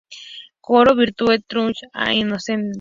Coro: 0.61 0.95
Virtue, 0.95 1.37
truth, 1.47 1.77
and 1.93 2.15
innocence. 2.17 2.69